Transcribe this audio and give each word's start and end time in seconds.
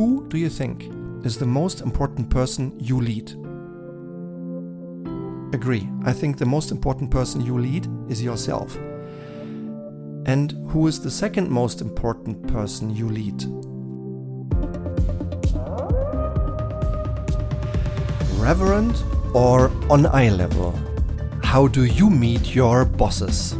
Who 0.00 0.24
do 0.28 0.38
you 0.38 0.48
think 0.48 0.90
is 1.26 1.36
the 1.36 1.44
most 1.44 1.82
important 1.82 2.30
person 2.30 2.72
you 2.80 2.98
lead? 2.98 3.32
Agree. 5.54 5.90
I 6.06 6.14
think 6.14 6.38
the 6.38 6.46
most 6.46 6.70
important 6.70 7.10
person 7.10 7.42
you 7.42 7.58
lead 7.58 7.86
is 8.08 8.22
yourself. 8.22 8.74
And 10.24 10.52
who 10.68 10.86
is 10.86 11.02
the 11.02 11.10
second 11.10 11.50
most 11.50 11.82
important 11.82 12.46
person 12.46 12.88
you 12.96 13.10
lead? 13.10 13.44
Reverent 18.40 19.04
or 19.34 19.70
on 19.90 20.06
eye 20.06 20.30
level? 20.30 20.72
How 21.42 21.66
do 21.66 21.84
you 21.84 22.08
meet 22.08 22.54
your 22.54 22.86
bosses? 22.86 23.54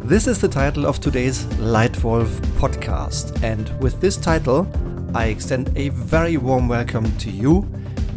This 0.00 0.26
is 0.26 0.40
the 0.40 0.48
title 0.48 0.86
of 0.86 0.98
today's 0.98 1.44
Lightwolf 1.60 2.30
podcast, 2.58 3.40
and 3.44 3.70
with 3.80 4.00
this 4.00 4.16
title, 4.16 4.68
I 5.14 5.26
extend 5.26 5.76
a 5.76 5.88
very 5.90 6.36
warm 6.36 6.68
welcome 6.68 7.16
to 7.18 7.30
you, 7.30 7.62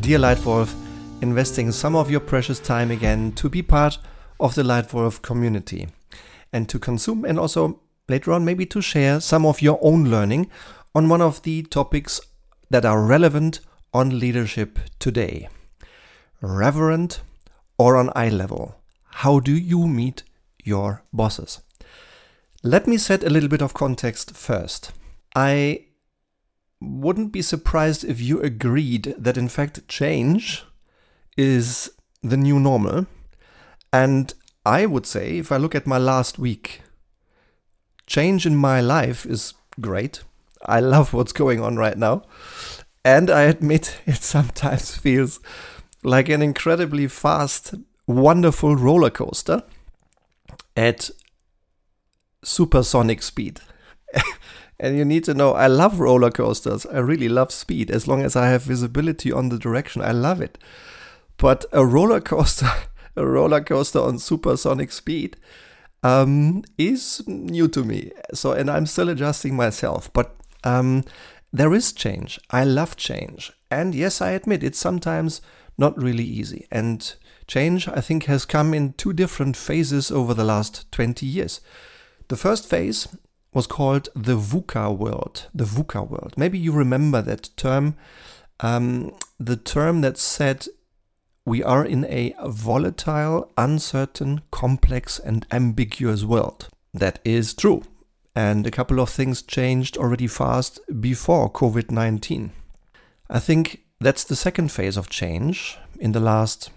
dear 0.02 0.20
Lightwolf, 0.20 0.74
investing 1.22 1.72
some 1.72 1.96
of 1.96 2.10
your 2.10 2.20
precious 2.20 2.60
time 2.60 2.92
again 2.92 3.32
to 3.34 3.50
be 3.50 3.62
part 3.62 3.98
of 4.40 4.56
the 4.56 4.64
Lightwolf 4.64 5.22
community 5.22 5.88
and 6.52 6.68
to 6.70 6.80
consume 6.80 7.26
and 7.26 7.40
also 7.40 7.82
later 8.08 8.32
on 8.32 8.46
maybe 8.46 8.66
to 8.66 8.82
share 8.82 9.20
some 9.20 9.46
of 9.46 9.62
your 9.62 9.80
own 9.82 10.10
learning 10.10 10.50
on 10.96 11.10
one 11.10 11.22
of 11.22 11.42
the 11.44 11.64
topics 11.64 12.20
that 12.70 12.86
are 12.86 13.02
relevant 13.02 13.60
on 13.94 14.20
leadership 14.20 14.80
today. 15.00 15.50
Reverent 16.42 17.22
or 17.78 17.96
on 17.98 18.12
eye 18.16 18.30
level? 18.30 18.76
How 19.06 19.40
do 19.40 19.54
you 19.54 19.88
meet 19.88 20.24
your 20.64 21.04
bosses? 21.12 21.62
Let 22.64 22.88
me 22.88 22.98
set 22.98 23.24
a 23.24 23.30
little 23.30 23.50
bit 23.50 23.62
of 23.62 23.74
context 23.74 24.36
first. 24.36 24.92
I 25.36 25.86
wouldn't 26.82 27.32
be 27.32 27.42
surprised 27.42 28.04
if 28.04 28.22
you 28.22 28.42
agreed 28.42 29.16
that 29.18 29.38
in 29.38 29.50
fact 29.50 29.88
change 29.88 30.64
is 31.38 31.92
the 32.22 32.38
new 32.38 32.60
normal. 32.60 33.06
And 33.92 34.34
I 34.66 34.86
would 34.86 35.06
say, 35.06 35.38
if 35.38 35.52
I 35.52 35.58
look 35.58 35.76
at 35.76 35.88
my 35.88 35.98
last 35.98 36.38
week, 36.38 36.82
change 38.06 38.46
in 38.46 38.56
my 38.56 38.82
life 38.82 39.26
is 39.26 39.54
great. 39.80 40.22
I 40.66 40.80
love 40.80 41.14
what's 41.14 41.32
going 41.32 41.62
on 41.62 41.78
right 41.78 41.98
now. 41.98 42.24
And 43.04 43.30
I 43.30 43.44
admit 43.44 43.98
it 44.06 44.22
sometimes 44.22 44.96
feels 44.96 45.40
like 46.04 46.30
an 46.30 46.42
incredibly 46.42 47.08
fast, 47.08 47.74
wonderful 48.08 48.76
roller 48.76 49.10
coaster 49.10 49.64
at 50.76 51.10
supersonic 52.44 53.22
speed. 53.22 53.62
And 54.80 54.98
you 54.98 55.04
need 55.04 55.26
to 55.26 55.34
know 55.34 55.54
I 55.54 55.68
love 55.68 56.00
roller 56.00 56.32
coasters. 56.32 56.86
I 56.86 57.00
really 57.00 57.28
love 57.28 57.52
speed. 57.52 57.92
As 57.92 58.08
long 58.08 58.22
as 58.22 58.36
I 58.36 58.48
have 58.48 58.64
visibility 58.64 59.32
on 59.32 59.50
the 59.50 59.60
direction, 59.60 60.02
I 60.02 60.12
love 60.12 60.42
it. 60.42 60.58
But 61.38 61.66
a 61.72 61.86
roller 61.86 62.22
coaster, 62.22 62.72
a 63.16 63.26
roller 63.26 63.62
coaster 63.62 64.00
on 64.00 64.20
supersonic 64.20 64.92
speed, 64.92 65.38
um, 66.02 66.64
is 66.78 67.22
new 67.28 67.68
to 67.70 67.84
me. 67.84 68.12
So, 68.34 68.54
and 68.54 68.70
I'm 68.70 68.86
still 68.86 69.10
adjusting 69.10 69.56
myself. 69.56 70.12
But 70.14 70.36
um, 70.64 71.04
there 71.52 71.74
is 71.74 71.92
change. 71.92 72.40
I 72.52 72.64
love 72.64 72.96
change. 72.96 73.52
And 73.70 73.94
yes, 73.94 74.22
I 74.22 74.32
admit 74.32 74.64
it's 74.64 74.80
sometimes 74.80 75.42
not 75.78 76.02
really 76.02 76.24
easy. 76.24 76.68
And 76.72 77.14
change, 77.48 77.88
I 77.88 78.02
think, 78.02 78.26
has 78.26 78.46
come 78.46 78.74
in 78.74 78.94
two 78.94 79.14
different 79.14 79.58
phases 79.58 80.12
over 80.12 80.34
the 80.34 80.44
last 80.44 80.90
20 80.92 81.26
years. 81.26 81.62
The 82.28 82.38
first 82.38 82.70
phase 82.70 83.08
was 83.54 83.68
called 83.68 84.10
the 84.16 84.38
VUCA 84.38 84.96
world. 84.96 85.48
The 85.54 85.64
VUCA 85.64 86.08
world. 86.08 86.34
Maybe 86.38 86.60
you 86.60 86.72
remember 86.72 87.22
that 87.22 87.50
term. 87.58 87.96
Um, 88.60 89.14
the 89.40 89.56
term 89.56 90.02
that 90.02 90.18
said 90.18 90.68
we 91.46 91.64
are 91.64 91.84
in 91.84 92.06
a 92.06 92.36
volatile, 92.46 93.52
uncertain, 93.58 94.42
complex, 94.52 95.18
and 95.18 95.48
ambiguous 95.52 96.24
world. 96.24 96.70
That 96.94 97.20
is 97.24 97.54
true. 97.54 97.84
And 98.36 98.68
a 98.68 98.72
couple 98.72 99.00
of 99.00 99.10
things 99.10 99.42
changed 99.42 99.98
already 99.98 100.28
fast 100.28 100.80
before 101.02 101.52
COVID 101.52 101.90
19. 101.90 102.52
I 103.30 103.40
think 103.40 103.84
that's 104.00 104.24
the 104.24 104.36
second 104.36 104.72
phase 104.72 104.96
of 104.96 105.10
change 105.10 105.78
in 106.00 106.12
the 106.12 106.20
last 106.20 106.70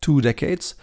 two 0.00 0.20
decades. 0.20 0.74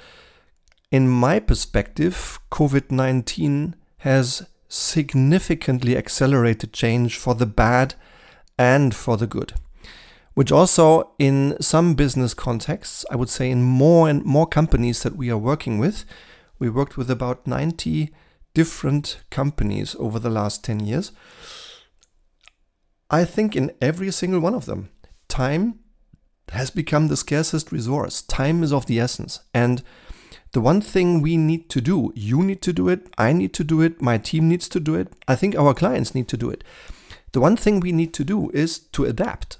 In 0.92 1.08
my 1.08 1.40
perspective, 1.40 2.40
COVID 2.52 2.92
19 2.92 3.76
has 4.00 4.46
significantly 4.70 5.98
accelerated 5.98 6.72
change 6.72 7.18
for 7.18 7.36
the 7.36 7.46
bad 7.46 7.96
and 8.58 8.96
for 8.96 9.18
the 9.18 9.28
good. 9.28 9.54
Which 10.36 10.52
also, 10.52 11.12
in 11.20 11.58
some 11.60 11.96
business 11.96 12.34
contexts, 12.34 13.04
I 13.12 13.18
would 13.18 13.30
say 13.30 13.50
in 13.50 13.64
more 13.64 14.08
and 14.08 14.24
more 14.24 14.48
companies 14.48 15.04
that 15.04 15.18
we 15.18 15.30
are 15.30 15.38
working 15.38 15.80
with, 15.80 16.06
we 16.60 16.70
worked 16.70 16.96
with 16.96 17.10
about 17.10 17.48
90 17.48 18.14
different 18.54 19.24
companies 19.30 19.96
over 20.00 20.20
the 20.20 20.30
last 20.30 20.64
10 20.64 20.82
years. 20.82 21.12
I 23.10 23.26
think 23.26 23.56
in 23.56 23.72
every 23.82 24.12
single 24.12 24.40
one 24.40 24.54
of 24.54 24.66
them, 24.66 24.90
time 25.28 25.80
has 26.52 26.70
become 26.70 27.08
the 27.08 27.18
scarcest 27.18 27.72
resource. 27.72 28.22
Time 28.22 28.64
is 28.64 28.72
of 28.72 28.86
the 28.86 29.00
essence. 29.00 29.42
And 29.54 29.84
the 30.52 30.62
one 30.62 30.82
thing 30.82 31.22
we 31.22 31.38
need 31.38 31.70
to 31.70 31.82
do, 31.82 32.12
you 32.16 32.42
need 32.42 32.62
to 32.64 32.74
do 32.74 32.90
it, 32.90 33.08
I 33.18 33.34
need 33.34 33.54
to 33.54 33.64
do 33.64 33.82
it, 33.82 34.02
my 34.02 34.18
team 34.18 34.50
needs 34.50 34.68
to 34.70 34.80
do 34.80 34.96
it, 34.96 35.14
I 35.28 35.36
think 35.36 35.56
our 35.56 35.74
clients 35.74 36.16
need 36.16 36.28
to 36.30 36.38
do 36.38 36.50
it. 36.50 36.64
The 37.32 37.40
one 37.40 37.56
thing 37.56 37.80
we 37.80 37.92
need 37.92 38.14
to 38.16 38.24
do 38.24 38.50
is 38.52 38.80
to 38.94 39.06
adapt, 39.06 39.58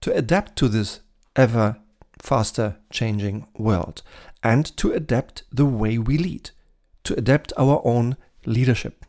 to 0.00 0.14
adapt 0.14 0.56
to 0.56 0.68
this 0.68 1.00
ever 1.36 1.76
faster 2.18 2.76
changing 2.90 3.46
world 3.58 4.02
and 4.42 4.64
to 4.78 4.92
adapt 4.92 5.42
the 5.52 5.66
way 5.66 5.98
we 5.98 6.16
lead, 6.16 6.50
to 7.04 7.14
adapt 7.14 7.52
our 7.58 7.82
own 7.84 8.16
leadership. 8.46 9.04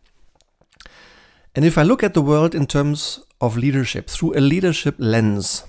And 1.55 1.63
if 1.63 1.77
I 1.77 1.83
look 1.83 2.03
at 2.03 2.13
the 2.13 2.21
world 2.21 2.55
in 2.55 2.65
terms 2.65 3.19
of 3.39 3.55
leadership 3.55 4.09
through 4.09 4.37
a 4.37 4.41
leadership 4.41 4.95
lens, 4.97 5.63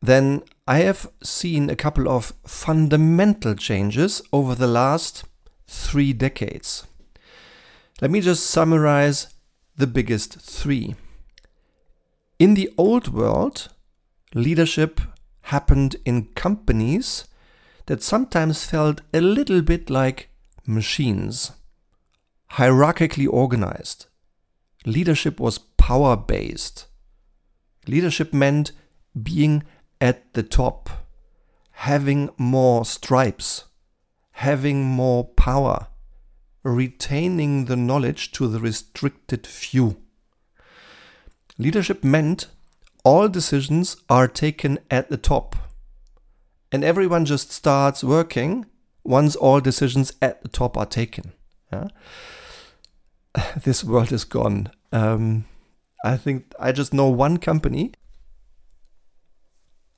then 0.00 0.42
I 0.70 0.82
have 0.82 1.10
seen 1.20 1.68
a 1.68 1.74
couple 1.74 2.08
of 2.08 2.32
fundamental 2.46 3.56
changes 3.56 4.22
over 4.32 4.54
the 4.54 4.68
last 4.68 5.24
three 5.66 6.12
decades. 6.12 6.86
Let 8.00 8.12
me 8.12 8.20
just 8.20 8.46
summarize 8.46 9.34
the 9.76 9.88
biggest 9.88 10.38
three. 10.38 10.94
In 12.38 12.54
the 12.54 12.72
old 12.78 13.08
world, 13.08 13.66
leadership 14.32 15.00
happened 15.40 15.96
in 16.04 16.26
companies 16.34 17.24
that 17.86 18.00
sometimes 18.00 18.64
felt 18.64 19.00
a 19.12 19.20
little 19.20 19.62
bit 19.62 19.90
like 19.90 20.28
machines, 20.64 21.50
hierarchically 22.52 23.26
organized. 23.28 24.06
Leadership 24.86 25.40
was 25.40 25.58
power 25.58 26.16
based. 26.16 26.86
Leadership 27.88 28.32
meant 28.32 28.70
being 29.20 29.64
at 30.00 30.32
the 30.34 30.42
top, 30.42 30.90
having 31.72 32.30
more 32.38 32.84
stripes, 32.84 33.64
having 34.32 34.84
more 34.84 35.24
power, 35.24 35.88
retaining 36.62 37.66
the 37.66 37.76
knowledge 37.76 38.32
to 38.32 38.48
the 38.48 38.60
restricted 38.60 39.46
few. 39.46 39.96
Leadership 41.58 42.02
meant 42.02 42.46
all 43.04 43.28
decisions 43.28 43.96
are 44.08 44.28
taken 44.28 44.78
at 44.90 45.10
the 45.10 45.16
top, 45.16 45.56
and 46.72 46.84
everyone 46.84 47.24
just 47.24 47.50
starts 47.50 48.04
working 48.04 48.66
once 49.04 49.36
all 49.36 49.60
decisions 49.60 50.12
at 50.20 50.42
the 50.42 50.48
top 50.48 50.76
are 50.76 50.86
taken. 50.86 51.32
Yeah? 51.72 51.88
This 53.64 53.84
world 53.84 54.12
is 54.12 54.24
gone. 54.24 54.70
Um, 54.92 55.44
I 56.04 56.16
think 56.16 56.52
I 56.58 56.72
just 56.72 56.92
know 56.92 57.08
one 57.08 57.36
company 57.36 57.92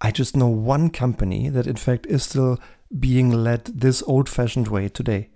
I 0.03 0.11
just 0.11 0.37
know 0.37 0.49
one 0.49 0.91
company 0.91 1.49
that, 1.49 1.69
in 1.69 1.77
fact, 1.77 2.07
is 2.07 2.25
still 2.25 2.59
being 2.99 3.31
led 3.31 3.67
this 3.67 4.03
old 4.03 4.29
fashioned 4.29 4.67
way 4.67 4.89
today. 4.89 5.31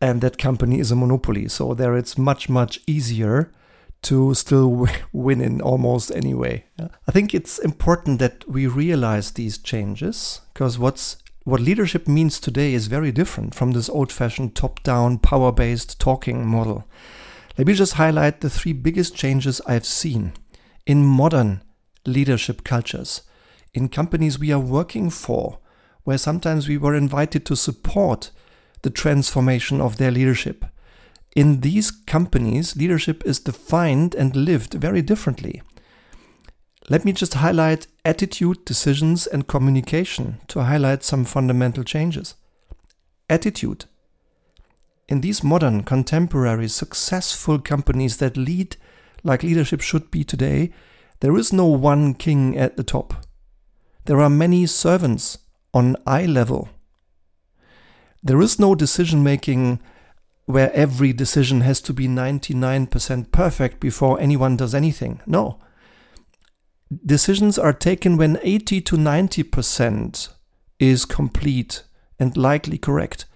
And 0.00 0.22
that 0.22 0.38
company 0.38 0.80
is 0.80 0.90
a 0.90 0.96
monopoly. 0.96 1.48
So 1.48 1.74
there 1.74 1.94
it's 1.96 2.16
much, 2.16 2.48
much 2.48 2.80
easier 2.86 3.52
to 4.02 4.32
still 4.32 4.88
win 5.12 5.42
in 5.42 5.60
almost 5.60 6.10
any 6.10 6.32
way. 6.32 6.64
I 7.06 7.12
think 7.12 7.34
it's 7.34 7.58
important 7.58 8.18
that 8.20 8.48
we 8.48 8.66
realize 8.66 9.32
these 9.32 9.58
changes 9.58 10.40
because 10.54 10.78
what's 10.78 11.18
what 11.44 11.60
leadership 11.60 12.06
means 12.06 12.38
today 12.38 12.74
is 12.74 12.86
very 12.86 13.12
different 13.12 13.54
from 13.54 13.72
this 13.72 13.88
old 13.88 14.12
fashioned 14.12 14.54
top 14.54 14.82
down, 14.82 15.18
power 15.18 15.52
based 15.52 16.00
talking 16.00 16.46
model. 16.46 16.84
Let 17.58 17.66
me 17.66 17.74
just 17.74 17.94
highlight 17.94 18.40
the 18.40 18.50
three 18.50 18.72
biggest 18.72 19.14
changes 19.14 19.60
I've 19.66 19.86
seen 19.86 20.32
in 20.86 21.04
modern 21.04 21.62
leadership 22.06 22.64
cultures 22.64 23.22
in 23.74 23.88
companies 23.88 24.38
we 24.38 24.52
are 24.52 24.58
working 24.58 25.10
for, 25.10 25.58
where 26.04 26.18
sometimes 26.18 26.68
we 26.68 26.78
were 26.78 26.94
invited 26.94 27.44
to 27.46 27.56
support 27.56 28.30
the 28.82 28.90
transformation 28.90 29.80
of 29.80 29.96
their 29.96 30.10
leadership. 30.10 30.64
In 31.36 31.60
these 31.60 31.90
companies, 31.90 32.74
leadership 32.76 33.22
is 33.24 33.38
defined 33.38 34.14
and 34.14 34.34
lived 34.34 34.74
very 34.74 35.02
differently. 35.02 35.62
let 36.90 37.04
me 37.04 37.12
just 37.12 37.34
highlight 37.34 37.86
attitude, 38.04 38.64
decisions, 38.64 39.26
and 39.28 39.46
communication 39.46 40.40
to 40.48 40.64
highlight 40.64 41.04
some 41.04 41.24
fundamental 41.24 41.84
changes. 41.84 42.34
Attitude. 43.28 43.84
In 45.08 45.20
these 45.20 45.44
modern, 45.44 45.84
contemporary, 45.84 46.68
successful 46.68 47.60
companies 47.60 48.16
that 48.16 48.36
lead 48.36 48.76
like 49.22 49.44
leadership 49.44 49.80
should 49.80 50.10
be 50.10 50.24
today, 50.24 50.72
there 51.20 51.36
is 51.36 51.52
no 51.52 51.66
one 51.66 52.14
king 52.14 52.58
at 52.58 52.76
the 52.76 52.82
top. 52.82 53.24
There 54.10 54.20
are 54.20 54.28
many 54.28 54.66
servants 54.66 55.38
on 55.72 55.94
eye 56.04 56.26
level. 56.26 56.68
There 58.24 58.40
is 58.40 58.58
no 58.58 58.74
decision 58.74 59.22
making 59.22 59.80
where 60.46 60.72
every 60.72 61.12
decision 61.12 61.60
has 61.60 61.80
to 61.82 61.92
be 61.92 62.08
99% 62.08 63.30
perfect 63.30 63.78
before 63.78 64.20
anyone 64.20 64.56
does 64.56 64.74
anything. 64.74 65.20
No. 65.26 65.60
Decisions 67.06 67.56
are 67.56 67.72
taken 67.72 68.16
when 68.16 68.40
80 68.42 68.80
to 68.80 68.96
90% 68.96 70.28
is 70.80 71.04
complete 71.04 71.84
and 72.18 72.36
likely 72.36 72.78
correct. 72.78 73.26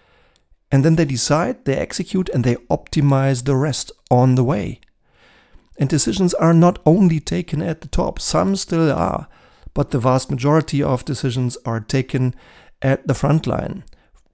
And 0.73 0.85
then 0.85 0.97
they 0.97 1.05
decide, 1.05 1.67
they 1.67 1.77
execute, 1.77 2.29
and 2.31 2.43
they 2.43 2.57
optimize 2.69 3.45
the 3.45 3.55
rest 3.55 3.93
on 4.11 4.35
the 4.35 4.43
way. 4.43 4.81
And 5.79 5.89
decisions 5.89 6.35
are 6.35 6.53
not 6.53 6.81
only 6.85 7.21
taken 7.21 7.63
at 7.63 7.81
the 7.81 7.87
top, 7.87 8.19
some 8.19 8.57
still 8.57 8.91
are, 8.91 9.29
but 9.75 9.91
the 9.91 9.99
vast 9.99 10.31
majority 10.31 10.83
of 10.83 11.05
decisions 11.05 11.59
are 11.67 11.81
taken 11.81 12.35
at 12.81 13.07
the 13.07 13.15
front 13.15 13.47
line 13.47 13.85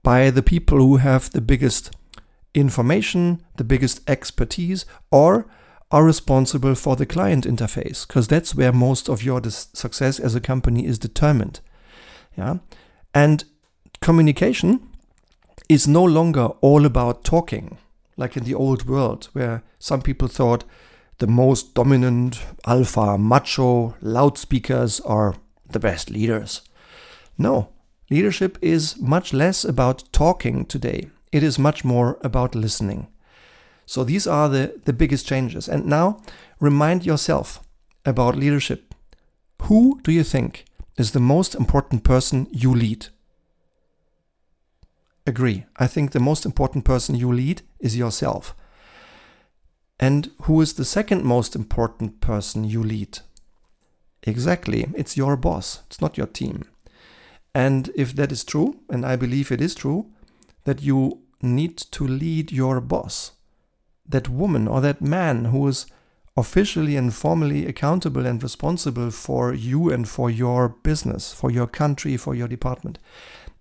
by 0.03 0.29
the 0.29 0.43
people 0.43 0.77
who 0.77 0.97
have 0.97 1.31
the 1.31 1.41
biggest 1.41 1.91
information, 2.53 3.43
the 3.57 3.63
biggest 3.63 4.07
expertise, 4.09 4.85
or 5.11 5.47
are 5.91 6.03
responsible 6.05 6.75
for 6.75 6.95
the 6.95 7.05
client 7.05 7.45
interface, 7.45 8.07
because 8.07 8.27
that's 8.27 8.55
where 8.55 8.71
most 8.71 9.09
of 9.09 9.23
your 9.23 9.41
success 9.43 10.19
as 10.19 10.35
a 10.35 10.41
company 10.41 10.85
is 10.85 10.97
determined. 10.97 11.59
Yeah. 12.37 12.57
And 13.13 13.43
communication 14.01 14.87
is 15.67 15.87
no 15.87 16.03
longer 16.03 16.45
all 16.61 16.85
about 16.85 17.23
talking, 17.23 17.77
like 18.15 18.37
in 18.37 18.43
the 18.43 18.55
old 18.55 18.87
world, 18.87 19.27
where 19.33 19.63
some 19.79 20.01
people 20.01 20.27
thought 20.27 20.63
the 21.21 21.27
most 21.27 21.75
dominant, 21.75 22.43
alpha, 22.65 23.15
macho 23.15 23.95
loudspeakers 24.01 24.99
are 25.01 25.35
the 25.69 25.79
best 25.79 26.09
leaders. 26.09 26.61
No, 27.37 27.69
leadership 28.09 28.57
is 28.59 28.99
much 28.99 29.31
less 29.31 29.63
about 29.63 30.11
talking 30.11 30.65
today. 30.65 31.11
It 31.31 31.43
is 31.43 31.59
much 31.59 31.85
more 31.85 32.17
about 32.21 32.55
listening. 32.55 33.07
So 33.85 34.03
these 34.03 34.25
are 34.25 34.49
the, 34.49 34.81
the 34.85 34.93
biggest 34.93 35.27
changes. 35.27 35.69
And 35.69 35.85
now 35.85 36.21
remind 36.59 37.05
yourself 37.05 37.61
about 38.03 38.35
leadership. 38.35 38.95
Who 39.63 40.01
do 40.01 40.11
you 40.11 40.23
think 40.23 40.65
is 40.97 41.11
the 41.11 41.19
most 41.19 41.53
important 41.53 42.03
person 42.03 42.47
you 42.51 42.73
lead? 42.73 43.09
Agree. 45.27 45.65
I 45.77 45.85
think 45.85 46.11
the 46.11 46.19
most 46.19 46.47
important 46.47 46.83
person 46.83 47.13
you 47.13 47.31
lead 47.31 47.61
is 47.79 47.95
yourself. 47.95 48.55
And 50.01 50.31
who 50.41 50.59
is 50.61 50.73
the 50.73 50.83
second 50.83 51.23
most 51.23 51.55
important 51.55 52.21
person 52.21 52.63
you 52.63 52.83
lead? 52.83 53.19
Exactly, 54.23 54.89
it's 54.95 55.15
your 55.15 55.37
boss, 55.37 55.83
it's 55.85 56.01
not 56.01 56.17
your 56.17 56.25
team. 56.25 56.63
And 57.53 57.91
if 57.95 58.15
that 58.15 58.31
is 58.31 58.43
true, 58.43 58.79
and 58.89 59.05
I 59.05 59.15
believe 59.15 59.51
it 59.51 59.61
is 59.61 59.75
true, 59.75 60.07
that 60.63 60.81
you 60.81 61.21
need 61.43 61.77
to 61.77 62.07
lead 62.07 62.51
your 62.51 62.81
boss, 62.81 63.33
that 64.09 64.27
woman 64.27 64.67
or 64.67 64.81
that 64.81 65.01
man 65.01 65.45
who 65.45 65.67
is 65.67 65.85
officially 66.35 66.95
and 66.95 67.13
formally 67.13 67.67
accountable 67.67 68.25
and 68.25 68.41
responsible 68.41 69.11
for 69.11 69.53
you 69.53 69.91
and 69.91 70.09
for 70.09 70.31
your 70.31 70.69
business, 70.69 71.31
for 71.31 71.51
your 71.51 71.67
country, 71.67 72.17
for 72.17 72.33
your 72.33 72.47
department, 72.47 72.97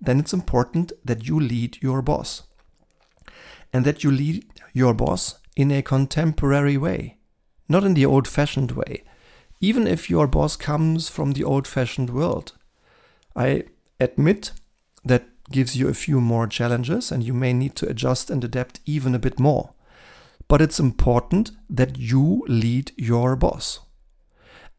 then 0.01 0.19
it's 0.19 0.33
important 0.33 0.93
that 1.05 1.27
you 1.27 1.39
lead 1.39 1.83
your 1.83 2.01
boss. 2.01 2.45
And 3.73 3.85
that 3.85 4.03
you 4.03 4.11
lead 4.11 4.47
your 4.73 4.95
boss 4.95 5.40
in 5.61 5.71
a 5.71 5.83
contemporary 5.83 6.79
way, 6.79 7.19
not 7.69 7.85
in 7.85 7.93
the 7.93 8.07
old 8.07 8.27
fashioned 8.27 8.73
way, 8.73 9.03
even 9.61 9.87
if 9.87 10.09
your 10.09 10.27
boss 10.27 10.57
comes 10.57 11.11
from 11.11 11.33
the 11.33 11.45
old 11.45 11.67
fashioned 11.67 12.09
world. 12.09 12.53
I 13.37 13.65
admit 14.01 14.53
that 15.05 15.25
gives 15.51 15.77
you 15.77 15.89
a 15.89 15.95
few 15.95 16.19
more 16.19 16.47
challenges 16.47 17.13
and 17.13 17.23
you 17.23 17.35
may 17.35 17.53
need 17.53 17.77
to 17.77 17.89
adjust 17.89 18.31
and 18.31 18.43
adapt 18.43 18.81
even 18.87 19.15
a 19.15 19.19
bit 19.19 19.39
more. 19.39 19.75
But 20.49 20.63
it's 20.63 20.81
important 20.81 21.51
that 21.69 21.99
you 21.99 22.43
lead 22.49 22.93
your 22.97 23.37
boss. 23.37 23.81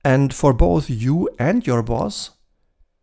And 0.04 0.34
for 0.34 0.52
both 0.52 0.90
you 0.90 1.30
and 1.38 1.68
your 1.68 1.84
boss, 1.84 2.32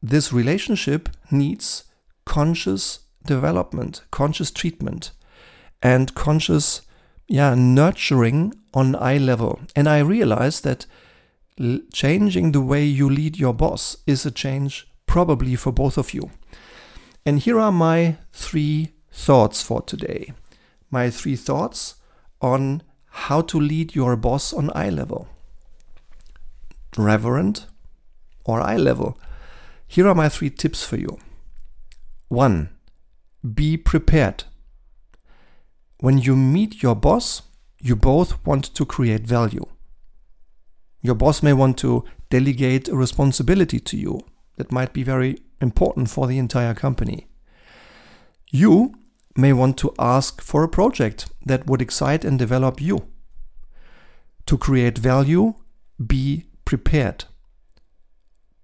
this 0.03 0.33
relationship 0.33 1.09
needs 1.31 1.85
conscious 2.25 3.01
development, 3.25 4.03
conscious 4.11 4.51
treatment, 4.51 5.13
and 5.81 6.13
conscious 6.17 6.83
yeah, 7.29 7.55
nurturing 7.55 8.55
on 8.73 8.97
eye 8.97 9.19
level. 9.19 9.61
And 9.77 9.89
I 9.89 9.99
realized 9.99 10.65
that 10.65 10.87
l- 11.61 11.81
changing 11.93 12.53
the 12.53 12.63
way 12.63 12.85
you 12.85 13.09
lead 13.09 13.39
your 13.39 13.53
boss 13.55 13.99
is 14.07 14.25
a 14.25 14.31
change 14.31 14.89
probably 15.07 15.55
for 15.55 15.73
both 15.73 15.99
of 15.99 16.15
you. 16.15 16.31
And 17.25 17.39
here 17.39 17.61
are 17.61 17.73
my 17.73 18.17
three 18.33 18.95
thoughts 19.13 19.63
for 19.63 19.83
today. 19.83 20.33
My 20.91 21.11
three 21.11 21.37
thoughts 21.37 21.97
on 22.41 22.83
how 23.11 23.43
to 23.43 23.61
lead 23.61 23.95
your 23.95 24.17
boss 24.17 24.53
on 24.53 24.71
eye 24.75 24.91
level. 24.91 25.29
Reverent 26.97 27.67
or 28.45 28.61
eye 28.61 28.77
level. 28.77 29.19
Here 29.87 30.09
are 30.09 30.15
my 30.15 30.31
three 30.31 30.51
tips 30.51 30.83
for 30.85 30.97
you. 30.97 31.19
One, 32.29 32.71
be 33.55 33.77
prepared 33.77 34.45
when 36.01 36.19
you 36.19 36.37
meet 36.37 36.83
your 36.83 36.95
boss, 36.95 37.43
you 37.81 37.97
both 37.97 38.45
want 38.47 38.65
to 38.75 38.85
create 38.85 39.27
value. 39.27 39.67
Your 41.01 41.15
boss 41.15 41.43
may 41.43 41.53
want 41.53 41.79
to 41.79 42.05
delegate 42.31 42.89
a 42.89 42.97
responsibility 42.97 43.81
to 43.81 43.97
you 43.97 44.21
that 44.57 44.73
might 44.73 44.93
be 44.93 45.03
very 45.03 45.39
important 45.61 46.11
for 46.11 46.27
the 46.27 46.39
entire 46.39 46.75
company. 46.75 47.29
You 48.51 48.95
may 49.37 49.53
want 49.53 49.77
to 49.79 49.95
ask 49.99 50.41
for 50.41 50.63
a 50.63 50.69
project 50.69 51.27
that 51.45 51.67
would 51.67 51.81
excite 51.81 52.25
and 52.25 52.39
develop 52.39 52.81
you. 52.81 53.07
To 54.47 54.59
create 54.59 54.99
value, 54.99 55.55
be 56.05 56.47
prepared. 56.65 57.25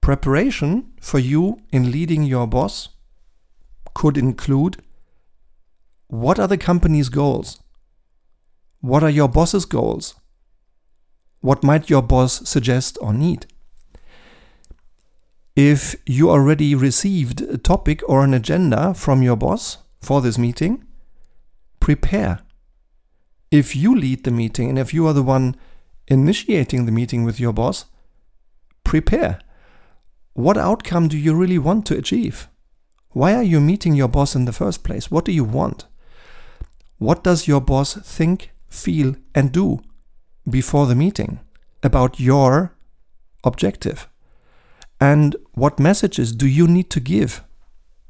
Preparation 0.00 0.92
for 1.00 1.18
you 1.18 1.60
in 1.70 1.90
leading 1.90 2.24
your 2.24 2.46
boss 2.46 2.90
could 3.94 4.18
include 4.18 4.82
what 6.14 6.38
are 6.38 6.46
the 6.46 6.56
company's 6.56 7.08
goals? 7.08 7.60
What 8.80 9.02
are 9.02 9.10
your 9.10 9.28
boss's 9.28 9.64
goals? 9.64 10.14
What 11.40 11.64
might 11.64 11.90
your 11.90 12.02
boss 12.02 12.48
suggest 12.48 12.96
or 13.00 13.12
need? 13.12 13.46
If 15.56 15.96
you 16.06 16.30
already 16.30 16.74
received 16.74 17.40
a 17.40 17.58
topic 17.58 18.00
or 18.08 18.22
an 18.22 18.32
agenda 18.32 18.94
from 18.94 19.22
your 19.22 19.36
boss 19.36 19.78
for 20.00 20.20
this 20.20 20.38
meeting, 20.38 20.84
prepare. 21.80 22.40
If 23.50 23.74
you 23.74 23.94
lead 23.96 24.22
the 24.22 24.30
meeting 24.30 24.68
and 24.68 24.78
if 24.78 24.94
you 24.94 25.06
are 25.08 25.12
the 25.12 25.22
one 25.22 25.56
initiating 26.06 26.86
the 26.86 26.92
meeting 26.92 27.24
with 27.24 27.40
your 27.40 27.52
boss, 27.52 27.86
prepare. 28.84 29.40
What 30.32 30.56
outcome 30.56 31.08
do 31.08 31.18
you 31.18 31.34
really 31.34 31.58
want 31.58 31.86
to 31.86 31.96
achieve? 31.96 32.48
Why 33.10 33.34
are 33.34 33.42
you 33.42 33.60
meeting 33.60 33.94
your 33.94 34.08
boss 34.08 34.36
in 34.36 34.44
the 34.44 34.52
first 34.52 34.84
place? 34.84 35.10
What 35.10 35.24
do 35.24 35.32
you 35.32 35.44
want? 35.44 35.86
What 37.04 37.22
does 37.22 37.46
your 37.46 37.60
boss 37.60 37.96
think, 37.96 38.54
feel, 38.70 39.14
and 39.34 39.52
do 39.52 39.80
before 40.48 40.86
the 40.86 40.94
meeting 40.94 41.38
about 41.82 42.18
your 42.18 42.78
objective? 43.44 44.08
And 44.98 45.36
what 45.52 45.78
messages 45.78 46.32
do 46.32 46.46
you 46.46 46.66
need 46.66 46.88
to 46.92 47.00
give 47.00 47.44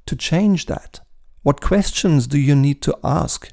to 0.07 0.15
change 0.15 0.67
that? 0.67 1.01
What 1.43 1.61
questions 1.61 2.29
do 2.29 2.39
you 2.39 2.55
need 2.55 2.83
to 2.83 2.97
ask 3.03 3.53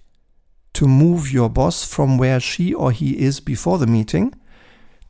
to 0.74 0.88
move 0.88 1.32
your 1.32 1.50
boss 1.50 1.84
from 1.84 2.20
where 2.20 2.40
she 2.40 2.72
or 2.72 2.92
he 2.92 3.18
is 3.18 3.40
before 3.40 3.80
the 3.80 3.88
meeting 3.88 4.36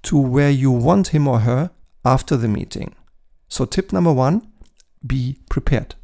to 0.03 0.17
where 0.17 0.49
you 0.49 0.71
want 0.71 1.09
him 1.09 1.27
or 1.27 1.39
her 1.39 1.71
after 2.05 2.37
the 2.37 2.47
meeting? 2.47 2.95
So, 3.49 3.65
tip 3.65 3.91
number 3.91 4.13
one 4.13 4.47
be 5.05 5.39
prepared. 5.49 5.95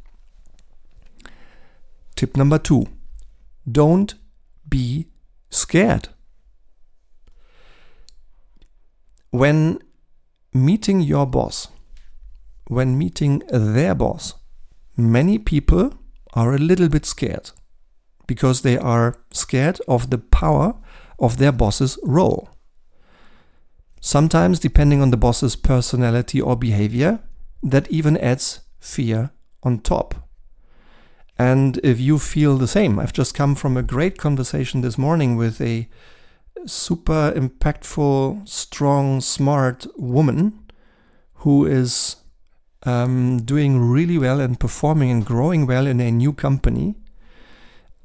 Tip 2.14 2.36
number 2.36 2.58
two 2.58 2.88
don't 3.72 4.14
be 4.68 5.06
scared. 5.50 6.08
When 9.30 9.80
meeting 10.52 11.00
your 11.00 11.26
boss, 11.26 11.68
when 12.66 12.98
meeting 12.98 13.42
their 13.50 13.94
boss, 13.94 14.34
many 14.96 15.38
people 15.38 15.94
are 16.34 16.54
a 16.54 16.58
little 16.58 16.88
bit 16.88 17.06
scared 17.06 17.50
because 18.26 18.60
they 18.60 18.78
are 18.78 19.18
scared 19.32 19.80
of 19.88 20.10
the 20.10 20.18
power 20.18 20.74
of 21.18 21.38
their 21.38 21.52
boss's 21.52 21.98
role. 22.02 22.50
Sometimes, 24.00 24.60
depending 24.60 25.02
on 25.02 25.10
the 25.10 25.16
boss's 25.16 25.56
personality 25.56 26.40
or 26.40 26.56
behavior, 26.56 27.20
that 27.62 27.90
even 27.90 28.16
adds 28.18 28.60
fear 28.78 29.30
on 29.62 29.80
top. 29.80 30.27
And 31.38 31.78
if 31.84 32.00
you 32.00 32.18
feel 32.18 32.58
the 32.58 32.66
same, 32.66 32.98
I've 32.98 33.12
just 33.12 33.34
come 33.34 33.54
from 33.54 33.76
a 33.76 33.82
great 33.82 34.18
conversation 34.18 34.80
this 34.80 34.98
morning 34.98 35.36
with 35.36 35.60
a 35.60 35.88
super 36.66 37.32
impactful, 37.36 38.48
strong, 38.48 39.20
smart 39.20 39.86
woman 39.96 40.64
who 41.34 41.64
is 41.64 42.16
um, 42.82 43.38
doing 43.38 43.78
really 43.80 44.18
well 44.18 44.40
and 44.40 44.58
performing 44.58 45.10
and 45.10 45.24
growing 45.24 45.66
well 45.66 45.86
in 45.86 46.00
a 46.00 46.10
new 46.10 46.32
company. 46.32 46.96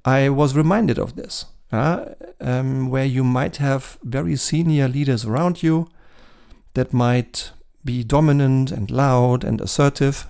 I 0.06 0.30
was 0.30 0.56
reminded 0.56 1.00
of 1.00 1.16
this, 1.16 1.46
uh, 1.72 2.06
um, 2.40 2.90
where 2.90 3.06
you 3.06 3.24
might 3.24 3.58
have 3.58 3.98
very 4.04 4.36
senior 4.36 4.88
leaders 4.88 5.26
around 5.26 5.64
you 5.64 5.88
that 6.76 6.94
might 6.94 7.52
be 7.84 8.04
dominant 8.04 8.72
and 8.72 8.92
loud 8.92 9.44
and 9.44 9.60
assertive. 9.60 10.28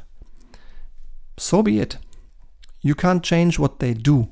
So 1.37 1.61
be 1.61 1.79
it. 1.79 1.97
You 2.83 2.95
can't 2.95 3.23
change 3.23 3.57
what 3.57 3.79
they 3.79 3.93
do, 3.93 4.29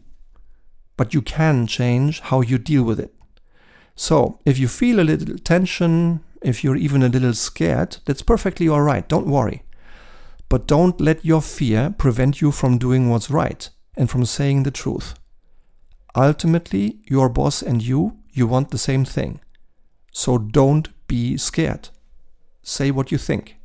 but 0.97 1.13
you 1.13 1.21
can 1.21 1.65
change 1.65 2.19
how 2.19 2.41
you 2.41 2.57
deal 2.57 2.83
with 2.83 2.99
it. 2.99 3.15
So, 3.95 4.39
if 4.45 4.59
you 4.59 4.67
feel 4.67 4.99
a 4.99 5.07
little 5.09 5.37
tension, 5.37 6.19
if 6.41 6.63
you're 6.63 6.75
even 6.75 7.01
a 7.01 7.09
little 7.09 7.33
scared, 7.33 7.97
that's 8.05 8.21
perfectly 8.21 8.67
all 8.67 8.81
right. 8.81 9.07
Don't 9.07 9.27
worry. 9.27 9.63
But 10.49 10.67
don't 10.67 10.99
let 10.99 11.23
your 11.23 11.41
fear 11.41 11.95
prevent 11.97 12.41
you 12.41 12.51
from 12.51 12.77
doing 12.77 13.09
what's 13.09 13.31
right 13.31 13.69
and 13.95 14.09
from 14.09 14.25
saying 14.25 14.63
the 14.63 14.71
truth. 14.71 15.13
Ultimately, 16.13 16.99
your 17.05 17.29
boss 17.29 17.61
and 17.61 17.81
you, 17.81 18.17
you 18.33 18.47
want 18.47 18.71
the 18.71 18.77
same 18.77 19.05
thing. 19.05 19.39
So 20.11 20.37
don't 20.37 20.89
be 21.07 21.37
scared. 21.37 21.89
Say 22.63 22.91
what 22.91 23.13
you 23.13 23.17
think. 23.17 23.55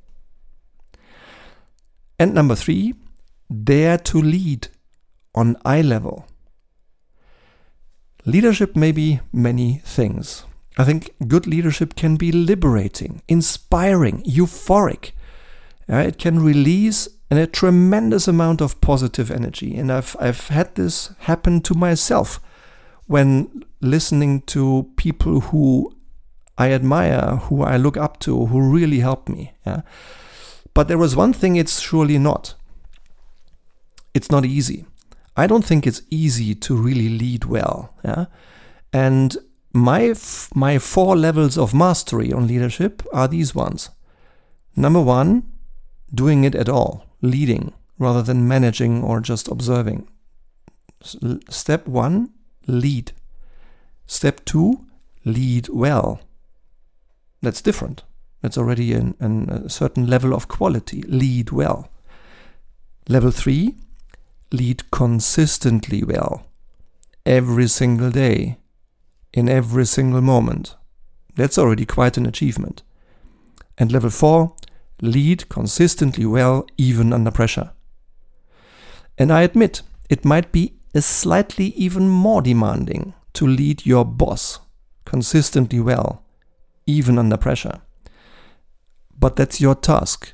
And 2.21 2.35
number 2.35 2.55
three, 2.55 2.95
dare 3.65 3.99
to 3.99 4.23
lead 4.23 4.69
on 5.37 5.57
eye 5.65 5.83
level. 5.83 6.27
Leadership 8.25 8.75
may 8.75 8.91
be 8.91 9.21
many 9.33 9.83
things. 9.85 10.45
I 10.79 10.85
think 10.85 11.15
good 11.29 11.47
leadership 11.47 11.95
can 11.95 12.17
be 12.17 12.33
liberating, 12.33 13.23
inspiring, 13.29 14.23
euphoric. 14.25 15.13
Uh, 15.89 15.99
it 15.99 16.19
can 16.19 16.43
release 16.43 17.09
a 17.31 17.47
tremendous 17.47 18.29
amount 18.29 18.61
of 18.61 18.81
positive 18.81 19.31
energy. 19.31 19.77
And 19.77 19.93
I've, 19.93 20.17
I've 20.19 20.49
had 20.49 20.75
this 20.75 21.13
happen 21.21 21.61
to 21.63 21.75
myself 21.75 22.41
when 23.07 23.65
listening 23.81 24.43
to 24.43 24.91
people 24.97 25.41
who 25.41 25.93
I 26.59 26.73
admire, 26.73 27.37
who 27.45 27.63
I 27.63 27.77
look 27.77 27.97
up 27.97 28.19
to, 28.21 28.47
who 28.47 28.61
really 28.61 29.01
help 29.01 29.29
me. 29.29 29.53
Yeah? 29.67 29.83
But 30.75 30.89
there 30.89 30.99
was 30.99 31.17
one 31.17 31.33
thing 31.33 31.57
it's 31.57 31.81
surely 31.81 32.19
not. 32.19 32.55
It's 34.15 34.31
not 34.31 34.45
easy. 34.45 34.87
I 35.37 35.47
don't 35.47 35.65
think 35.65 35.87
it's 35.87 36.03
easy 36.11 36.55
to 36.55 36.75
really 36.75 37.09
lead 37.09 37.45
well. 37.45 37.95
Yeah? 38.05 38.27
And 38.93 39.37
my 39.73 40.05
f- 40.05 40.49
my 40.55 40.79
four 40.79 41.17
levels 41.17 41.59
of 41.59 41.75
mastery 41.75 42.33
on 42.33 42.47
leadership 42.47 43.03
are 43.13 43.29
these 43.29 43.55
ones. 43.55 43.91
Number 44.75 45.01
one, 45.01 45.43
doing 46.15 46.45
it 46.45 46.55
at 46.55 46.69
all, 46.69 47.05
leading 47.21 47.73
rather 47.99 48.23
than 48.23 48.49
managing 48.49 49.03
or 49.03 49.21
just 49.21 49.49
observing. 49.49 50.09
Step 51.51 51.87
one, 51.87 52.31
lead. 52.67 53.13
Step 54.07 54.45
two, 54.45 54.87
lead 55.25 55.69
well. 55.69 56.21
That's 57.43 57.63
different. 57.63 58.03
That's 58.43 58.59
already 58.59 58.93
an, 58.93 59.15
an, 59.21 59.49
a 59.51 59.69
certain 59.69 60.07
level 60.07 60.35
of 60.35 60.49
quality. 60.49 61.03
Lead 61.03 61.51
well. 61.51 61.91
Level 63.09 63.31
three, 63.31 63.75
lead 64.53 64.91
consistently 64.91 66.03
well. 66.05 66.47
Every 67.25 67.69
single 67.69 68.11
day. 68.11 68.59
In 69.33 69.49
every 69.49 69.87
single 69.87 70.21
moment. 70.21 70.77
That's 71.35 71.59
already 71.59 71.85
quite 71.85 72.17
an 72.17 72.27
achievement. 72.27 72.83
And 73.77 73.93
level 73.93 74.11
four, 74.11 74.55
lead 75.03 75.49
consistently 75.49 76.25
well 76.25 76.67
even 76.79 77.13
under 77.13 77.31
pressure. 77.31 77.73
And 79.19 79.33
I 79.33 79.43
admit, 79.43 79.83
it 80.09 80.25
might 80.25 80.53
be 80.53 80.75
slightly 80.99 81.67
even 81.69 82.09
more 82.09 82.41
demanding 82.41 83.13
to 83.35 83.47
lead 83.47 83.85
your 83.85 84.05
boss 84.05 84.61
consistently 85.05 85.81
well 85.81 86.25
even 86.87 87.19
under 87.19 87.37
pressure. 87.37 87.81
But 89.19 89.37
that's 89.37 89.61
your 89.61 89.75
task. 89.75 90.33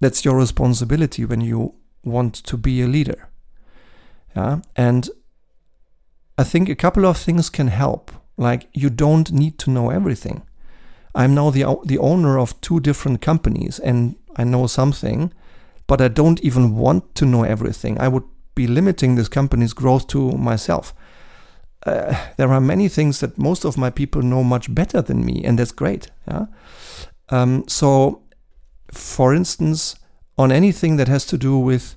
That's 0.00 0.24
your 0.24 0.36
responsibility 0.36 1.24
when 1.24 1.40
you 1.40 1.74
want 2.02 2.34
to 2.34 2.56
be 2.56 2.82
a 2.82 2.86
leader. 2.86 3.28
Yeah? 4.36 4.60
And 4.76 5.08
I 6.38 6.44
think 6.44 6.68
a 6.68 6.74
couple 6.74 7.06
of 7.06 7.16
things 7.16 7.50
can 7.50 7.68
help. 7.68 8.10
Like 8.36 8.68
you 8.72 8.90
don't 8.90 9.30
need 9.32 9.58
to 9.60 9.70
know 9.70 9.90
everything. 9.90 10.42
I'm 11.14 11.34
now 11.34 11.50
the 11.50 11.76
the 11.84 11.98
owner 11.98 12.38
of 12.38 12.60
two 12.60 12.80
different 12.80 13.20
companies 13.20 13.78
and 13.78 14.16
I 14.36 14.44
know 14.44 14.66
something, 14.66 15.32
but 15.86 16.00
I 16.00 16.08
don't 16.08 16.40
even 16.40 16.76
want 16.76 17.14
to 17.14 17.24
know 17.24 17.44
everything. 17.44 18.00
I 18.00 18.08
would 18.08 18.24
be 18.54 18.66
limiting 18.66 19.14
this 19.14 19.28
company's 19.28 19.72
growth 19.72 20.06
to 20.08 20.32
myself 20.32 20.94
uh, 21.86 22.14
there 22.36 22.52
are 22.52 22.60
many 22.60 22.88
things 22.88 23.20
that 23.20 23.38
most 23.38 23.64
of 23.64 23.76
my 23.76 23.90
people 23.90 24.22
know 24.22 24.42
much 24.42 24.74
better 24.74 25.02
than 25.02 25.24
me, 25.24 25.42
and 25.44 25.58
that's 25.58 25.72
great. 25.72 26.10
Yeah. 26.26 26.46
Um, 27.28 27.64
so, 27.68 28.22
for 28.90 29.34
instance, 29.34 29.96
on 30.38 30.50
anything 30.50 30.96
that 30.96 31.08
has 31.08 31.26
to 31.26 31.38
do 31.38 31.58
with 31.58 31.96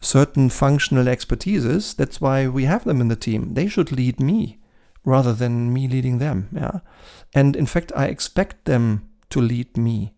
certain 0.00 0.48
functional 0.48 1.06
expertises, 1.06 1.94
that's 1.94 2.20
why 2.20 2.46
we 2.46 2.64
have 2.64 2.84
them 2.84 3.00
in 3.00 3.08
the 3.08 3.16
team. 3.16 3.54
They 3.54 3.68
should 3.68 3.92
lead 3.92 4.20
me 4.20 4.58
rather 5.04 5.32
than 5.32 5.72
me 5.72 5.88
leading 5.88 6.18
them. 6.18 6.48
Yeah. 6.52 6.80
And 7.34 7.56
in 7.56 7.66
fact, 7.66 7.92
I 7.96 8.06
expect 8.06 8.64
them 8.64 9.08
to 9.30 9.40
lead 9.40 9.76
me. 9.76 10.12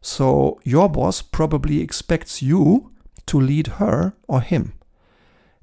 So 0.00 0.60
your 0.64 0.88
boss 0.88 1.22
probably 1.22 1.80
expects 1.80 2.42
you 2.42 2.90
to 3.26 3.40
lead 3.40 3.66
her 3.78 4.14
or 4.28 4.40
him. 4.40 4.74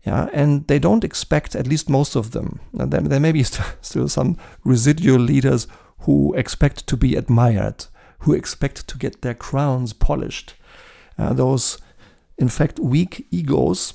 Yeah, 0.03 0.29
and 0.33 0.67
they 0.67 0.79
don't 0.79 1.03
expect, 1.03 1.55
at 1.55 1.67
least 1.67 1.87
most 1.87 2.15
of 2.15 2.31
them, 2.31 2.59
there, 2.73 3.01
there 3.01 3.19
may 3.19 3.31
be 3.31 3.43
st 3.43 3.77
still 3.81 4.09
some 4.09 4.35
residual 4.63 5.19
leaders 5.19 5.67
who 5.99 6.33
expect 6.33 6.87
to 6.87 6.97
be 6.97 7.15
admired, 7.15 7.85
who 8.19 8.33
expect 8.33 8.87
to 8.87 8.97
get 8.97 9.21
their 9.21 9.35
crowns 9.35 9.93
polished. 9.93 10.55
Uh, 11.19 11.33
those, 11.33 11.77
in 12.41 12.49
fact, 12.49 12.79
weak 12.79 13.27
egos 13.31 13.93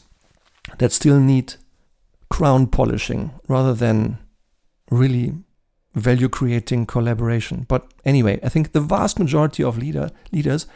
that 0.78 0.92
still 0.92 1.18
need 1.18 1.54
crown 2.30 2.66
polishing 2.68 3.32
rather 3.48 3.74
than 3.74 4.18
really 4.90 5.34
value 5.94 6.28
creating 6.28 6.86
collaboration. 6.86 7.66
But 7.68 7.92
anyway, 8.04 8.38
I 8.42 8.48
think 8.48 8.72
the 8.72 8.80
vast 8.80 9.18
majority 9.18 9.64
of 9.64 9.78
leader 9.78 10.10
leaders 10.32 10.66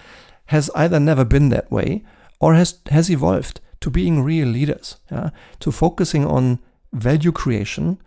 has 0.46 0.70
either 0.74 0.98
never 0.98 1.24
been 1.24 1.50
that 1.50 1.70
way 1.70 2.04
or 2.40 2.54
has 2.54 2.78
has 2.90 3.10
evolved 3.10 3.60
to 3.80 3.90
being 3.90 4.22
real 4.22 4.48
leaders, 4.48 4.96
yeah? 5.10 5.30
to 5.60 5.70
focusing 5.70 6.26
on 6.26 6.58
value 6.92 7.32
creation 7.32 7.98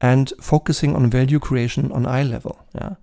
and 0.00 0.32
focusing 0.40 0.94
on 0.94 1.08
value 1.10 1.38
creation 1.38 1.90
on 1.90 2.06
eye 2.06 2.22
level. 2.22 2.64
Yeah? 2.74 2.96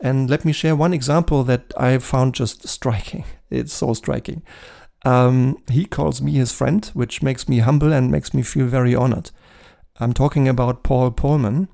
And 0.00 0.30
let 0.30 0.44
me 0.44 0.52
share 0.52 0.74
one 0.74 0.94
example 0.94 1.44
that 1.44 1.72
I 1.76 1.98
found 1.98 2.34
just 2.34 2.66
striking. 2.76 3.24
It's 3.50 3.74
so 3.74 3.92
striking. 3.94 4.42
Um, 5.04 5.62
he 5.70 5.84
calls 5.84 6.22
me 6.22 6.32
his 6.32 6.52
friend, 6.52 6.84
which 6.94 7.22
makes 7.22 7.48
me 7.48 7.58
humble 7.58 7.92
and 7.92 8.10
makes 8.10 8.32
me 8.32 8.42
feel 8.42 8.66
very 8.66 8.94
honored. 8.94 9.30
I'm 10.00 10.12
talking 10.12 10.48
about 10.48 10.82
Paul 10.82 11.10
Polman. 11.10 11.68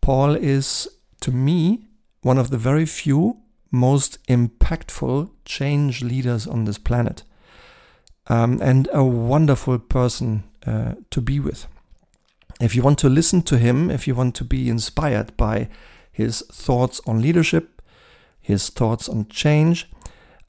Paul 0.00 0.34
is, 0.34 0.88
to 1.20 1.30
me, 1.30 1.86
one 2.22 2.38
of 2.38 2.50
the 2.50 2.58
very 2.58 2.86
few 2.86 3.38
most 3.70 4.18
impactful 4.26 5.30
change 5.44 6.02
leaders 6.02 6.46
on 6.46 6.64
this 6.64 6.78
planet 6.78 7.22
um, 8.28 8.60
and 8.60 8.88
a 8.92 9.04
wonderful 9.04 9.78
person 9.78 10.44
uh, 10.66 10.94
to 11.10 11.20
be 11.20 11.38
with. 11.40 11.66
If 12.60 12.74
you 12.74 12.82
want 12.82 12.98
to 13.00 13.08
listen 13.08 13.42
to 13.42 13.58
him, 13.58 13.90
if 13.90 14.06
you 14.06 14.14
want 14.14 14.34
to 14.36 14.44
be 14.44 14.68
inspired 14.68 15.36
by 15.36 15.68
his 16.10 16.42
thoughts 16.50 17.00
on 17.06 17.20
leadership, 17.20 17.82
his 18.40 18.70
thoughts 18.70 19.08
on 19.08 19.28
change, 19.28 19.90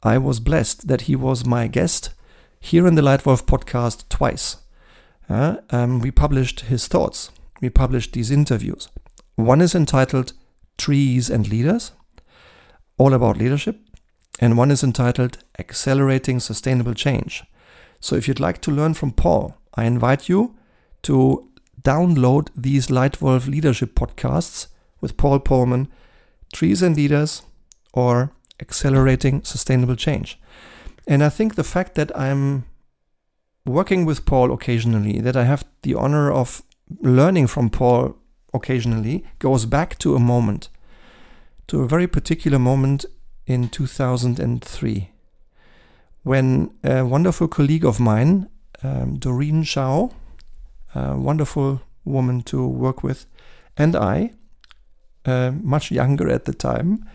I 0.03 0.17
was 0.17 0.39
blessed 0.39 0.87
that 0.87 1.01
he 1.01 1.15
was 1.15 1.45
my 1.45 1.67
guest 1.67 2.11
here 2.59 2.87
in 2.87 2.95
the 2.95 3.01
Lightwolf 3.01 3.45
podcast 3.45 4.07
twice. 4.09 4.57
Uh, 5.29 5.57
um, 5.69 5.99
we 5.99 6.11
published 6.11 6.61
his 6.61 6.87
thoughts, 6.87 7.31
we 7.61 7.69
published 7.69 8.13
these 8.13 8.31
interviews. 8.31 8.87
One 9.35 9.61
is 9.61 9.75
entitled 9.75 10.33
Trees 10.77 11.29
and 11.29 11.47
Leaders, 11.47 11.91
all 12.97 13.13
about 13.13 13.37
leadership, 13.37 13.79
and 14.39 14.57
one 14.57 14.71
is 14.71 14.83
entitled 14.83 15.39
Accelerating 15.59 16.39
Sustainable 16.39 16.93
Change 16.93 17.43
so 17.99 18.15
if 18.15 18.27
you'd 18.27 18.39
like 18.39 18.61
to 18.61 18.71
learn 18.71 18.93
from 18.93 19.11
Paul, 19.11 19.57
I 19.73 19.85
invite 19.85 20.29
you 20.29 20.55
to 21.03 21.49
download 21.81 22.49
these 22.55 22.87
Lightwolf 22.87 23.47
leadership 23.47 23.95
podcasts 23.95 24.67
with 25.01 25.17
Paul 25.17 25.39
Polman, 25.39 25.87
Trees 26.53 26.81
and 26.81 26.95
Leaders, 26.95 27.43
or 27.93 28.31
accelerating 28.59 29.43
sustainable 29.43 29.95
change. 29.95 30.39
And 31.07 31.23
I 31.23 31.29
think 31.29 31.55
the 31.55 31.63
fact 31.63 31.95
that 31.95 32.17
I'm 32.17 32.65
working 33.65 34.05
with 34.05 34.25
Paul 34.25 34.51
occasionally, 34.51 35.19
that 35.21 35.35
I 35.35 35.43
have 35.43 35.65
the 35.83 35.95
honor 35.95 36.31
of 36.31 36.63
learning 37.01 37.47
from 37.47 37.69
Paul 37.69 38.15
occasionally, 38.53 39.25
goes 39.39 39.65
back 39.65 39.97
to 39.99 40.15
a 40.15 40.19
moment, 40.19 40.69
to 41.67 41.81
a 41.81 41.87
very 41.87 42.07
particular 42.07 42.59
moment 42.59 43.05
in 43.45 43.69
2003, 43.69 45.11
when 46.23 46.71
a 46.83 47.05
wonderful 47.05 47.47
colleague 47.47 47.85
of 47.85 47.99
mine, 47.99 48.49
um, 48.83 49.17
Doreen 49.17 49.63
Shao, 49.63 50.11
a 50.93 51.17
wonderful 51.17 51.81
woman 52.03 52.41
to 52.43 52.67
work 52.67 53.03
with, 53.03 53.25
and 53.77 53.95
I, 53.95 54.31
uh, 55.25 55.51
much 55.51 55.91
younger 55.91 56.29
at 56.29 56.45
the 56.45 56.53
time, 56.53 57.05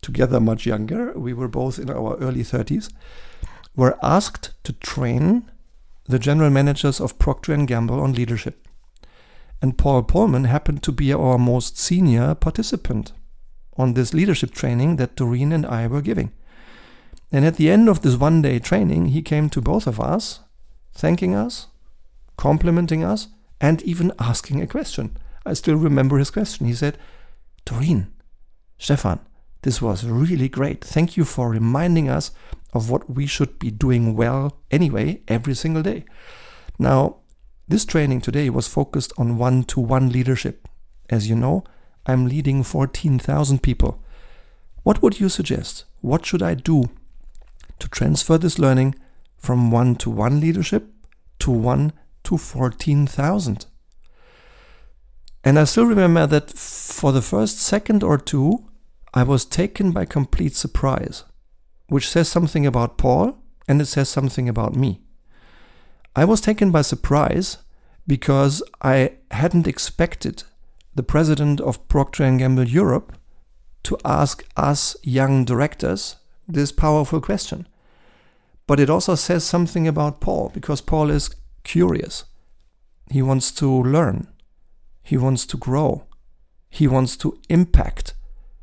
together 0.00 0.40
much 0.40 0.66
younger, 0.66 1.12
we 1.18 1.32
were 1.32 1.48
both 1.48 1.78
in 1.78 1.90
our 1.90 2.16
early 2.18 2.42
30s, 2.42 2.92
were 3.74 3.98
asked 4.02 4.52
to 4.64 4.72
train 4.72 5.50
the 6.08 6.18
general 6.18 6.50
managers 6.50 7.00
of 7.00 7.18
Procter 7.18 7.56
& 7.56 7.66
Gamble 7.66 8.00
on 8.00 8.12
leadership. 8.12 8.66
And 9.60 9.78
Paul 9.78 10.02
Polman 10.02 10.46
happened 10.46 10.82
to 10.84 10.92
be 10.92 11.12
our 11.12 11.38
most 11.38 11.78
senior 11.78 12.34
participant 12.34 13.12
on 13.76 13.94
this 13.94 14.14
leadership 14.14 14.52
training 14.52 14.96
that 14.96 15.16
Doreen 15.16 15.52
and 15.52 15.66
I 15.66 15.86
were 15.86 16.02
giving. 16.02 16.32
And 17.32 17.44
at 17.44 17.56
the 17.56 17.70
end 17.70 17.88
of 17.88 18.02
this 18.02 18.16
one 18.16 18.42
day 18.42 18.58
training, 18.58 19.06
he 19.06 19.22
came 19.22 19.50
to 19.50 19.60
both 19.60 19.86
of 19.86 20.00
us, 20.00 20.40
thanking 20.92 21.34
us, 21.34 21.66
complimenting 22.36 23.02
us, 23.02 23.28
and 23.60 23.82
even 23.82 24.12
asking 24.18 24.60
a 24.60 24.66
question. 24.66 25.16
I 25.44 25.54
still 25.54 25.76
remember 25.76 26.18
his 26.18 26.30
question. 26.30 26.66
He 26.66 26.74
said, 26.74 26.98
Doreen, 27.64 28.12
Stefan, 28.78 29.20
this 29.66 29.82
was 29.82 30.04
really 30.04 30.48
great. 30.48 30.84
Thank 30.84 31.16
you 31.16 31.24
for 31.24 31.50
reminding 31.50 32.08
us 32.08 32.30
of 32.72 32.88
what 32.88 33.10
we 33.10 33.26
should 33.26 33.58
be 33.58 33.72
doing 33.72 34.14
well 34.14 34.60
anyway 34.70 35.22
every 35.26 35.56
single 35.56 35.82
day. 35.82 36.04
Now, 36.78 37.16
this 37.66 37.84
training 37.84 38.20
today 38.20 38.48
was 38.48 38.68
focused 38.68 39.12
on 39.18 39.38
one 39.38 39.64
to 39.64 39.80
one 39.80 40.10
leadership. 40.10 40.68
As 41.10 41.28
you 41.28 41.34
know, 41.34 41.64
I'm 42.06 42.26
leading 42.26 42.62
14,000 42.62 43.60
people. 43.60 44.00
What 44.84 45.02
would 45.02 45.18
you 45.18 45.28
suggest? 45.28 45.84
What 46.00 46.24
should 46.24 46.44
I 46.44 46.54
do 46.54 46.84
to 47.80 47.88
transfer 47.88 48.38
this 48.38 48.60
learning 48.60 48.94
from 49.36 49.72
one 49.72 49.96
to 49.96 50.10
one 50.10 50.38
leadership 50.38 50.92
to 51.40 51.50
one 51.50 51.92
to 52.22 52.38
14,000? 52.38 53.66
And 55.42 55.58
I 55.58 55.64
still 55.64 55.86
remember 55.86 56.24
that 56.28 56.52
for 56.52 57.10
the 57.10 57.20
first 57.20 57.58
second 57.58 58.04
or 58.04 58.16
two, 58.16 58.64
I 59.16 59.22
was 59.22 59.46
taken 59.46 59.92
by 59.92 60.04
complete 60.04 60.54
surprise, 60.54 61.24
which 61.88 62.06
says 62.06 62.28
something 62.28 62.66
about 62.66 62.98
Paul 62.98 63.38
and 63.66 63.80
it 63.80 63.86
says 63.86 64.10
something 64.10 64.46
about 64.46 64.76
me. 64.76 65.00
I 66.14 66.26
was 66.26 66.42
taken 66.42 66.70
by 66.70 66.82
surprise 66.82 67.56
because 68.06 68.62
I 68.82 69.12
hadn't 69.30 69.66
expected 69.66 70.42
the 70.94 71.02
president 71.02 71.62
of 71.62 71.88
Procter 71.88 72.30
& 72.36 72.38
Gamble 72.38 72.68
Europe 72.68 73.16
to 73.84 73.96
ask 74.04 74.44
us 74.54 74.94
young 75.02 75.46
directors 75.46 76.16
this 76.46 76.70
powerful 76.70 77.22
question. 77.22 77.66
But 78.66 78.80
it 78.80 78.90
also 78.90 79.14
says 79.14 79.44
something 79.44 79.88
about 79.88 80.20
Paul 80.20 80.50
because 80.52 80.82
Paul 80.82 81.08
is 81.08 81.30
curious. 81.64 82.24
He 83.10 83.22
wants 83.22 83.50
to 83.52 83.82
learn. 83.82 84.28
He 85.02 85.16
wants 85.16 85.46
to 85.46 85.56
grow. 85.56 86.04
He 86.68 86.86
wants 86.86 87.16
to 87.18 87.40
impact. 87.48 88.12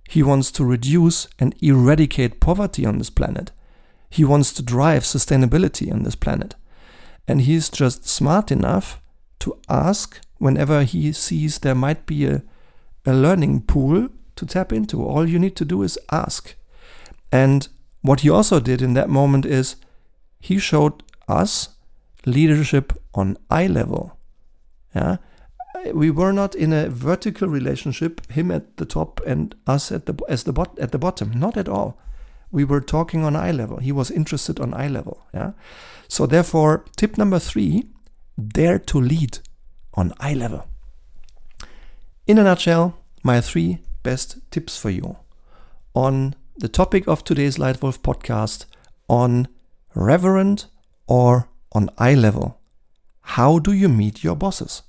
He 0.08 0.22
wants 0.24 0.52
to 0.52 0.66
reduce 0.66 1.28
and 1.40 1.56
eradicate 1.62 2.40
poverty 2.40 2.86
on 2.86 2.98
this 2.98 3.10
planet. 3.10 3.52
He 4.10 4.24
wants 4.24 4.54
to 4.54 4.62
drive 4.62 5.04
sustainability 5.04 5.92
on 5.92 6.04
this 6.04 6.16
planet. 6.16 6.56
And 7.28 7.42
he's 7.42 7.70
just 7.70 8.08
smart 8.08 8.52
enough 8.52 9.02
to 9.40 9.58
ask 9.70 10.20
whenever 10.38 10.84
he 10.84 11.12
sees 11.14 11.60
there 11.60 11.76
might 11.76 12.06
be 12.06 12.26
a, 12.26 12.44
a 13.06 13.14
learning 13.14 13.62
pool 13.62 14.10
to 14.36 14.46
tap 14.46 14.72
into. 14.72 15.04
All 15.04 15.28
you 15.28 15.40
need 15.40 15.56
to 15.56 15.66
do 15.66 15.82
is 15.84 15.98
ask. 16.12 16.56
And 17.32 17.68
what 18.02 18.20
he 18.20 18.30
also 18.30 18.60
did 18.60 18.82
in 18.82 18.94
that 18.94 19.10
moment 19.10 19.46
is 19.46 19.78
he 20.40 20.60
showed 20.60 21.02
us 21.28 21.70
leadership 22.26 22.94
on 23.14 23.38
eye 23.50 23.68
level. 23.68 24.18
Yeah. 24.94 25.18
We 25.94 26.12
were 26.12 26.32
not 26.32 26.56
in 26.56 26.72
a 26.72 26.90
vertical 26.90 27.48
relationship, 27.48 28.32
him 28.32 28.52
at 28.52 28.78
the 28.78 28.86
top 28.86 29.20
and 29.26 29.56
us 29.68 29.92
at 29.92 30.06
the 30.06 30.16
as 30.30 30.44
the 30.44 30.54
bot, 30.54 30.78
at 30.80 30.92
the 30.92 31.00
bottom. 31.00 31.32
Not 31.32 31.58
at 31.58 31.68
all. 31.68 32.00
We 32.52 32.64
were 32.64 32.82
talking 32.82 33.26
on 33.26 33.36
eye 33.36 33.52
level. 33.52 33.78
He 33.78 33.92
was 33.92 34.12
interested 34.12 34.60
on 34.60 34.74
eye 34.74 34.88
level. 34.88 35.26
Yeah. 35.34 35.54
So 36.08 36.26
therefore, 36.26 36.86
tip 36.96 37.18
number 37.18 37.40
three 37.40 37.88
dare 38.38 38.80
to 38.80 39.00
lead 39.00 39.40
on 39.94 40.14
eye 40.20 40.34
level. 40.34 40.68
In 42.26 42.38
a 42.38 42.44
nutshell, 42.44 42.98
my 43.24 43.42
three 43.42 43.80
best 44.04 44.40
tips 44.52 44.78
for 44.78 44.90
you 44.90 45.18
on 45.94 46.36
the 46.58 46.68
topic 46.68 47.08
of 47.08 47.24
today's 47.24 47.58
Lightwolf 47.58 48.00
podcast 48.00 48.66
on 49.10 49.48
reverent 49.96 50.68
or 51.08 51.50
on 51.72 51.90
eye 51.98 52.14
level. 52.14 52.60
How 53.22 53.60
do 53.60 53.72
you 53.72 53.90
meet 53.90 54.24
your 54.24 54.36
bosses? 54.36 54.84